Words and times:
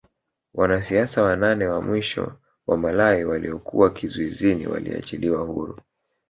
Wanasiasa 0.53 1.23
wanane 1.23 1.67
wa 1.67 1.81
mwisho 1.81 2.35
wa 2.67 2.77
Malawi 2.77 3.23
waliokuwa 3.23 3.89
kizuizini 3.93 4.67
waliachiliwa 4.67 5.41
huru 5.43 5.79